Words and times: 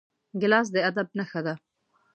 ګیلاس 0.39 0.67
د 0.73 0.77
ادب 0.89 1.07
نښه 1.17 1.41
ده. 1.45 1.53